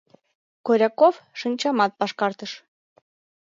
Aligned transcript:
—Коряков 0.65 1.15
шинчамат 1.39 1.91
пашкартыш. 1.99 2.51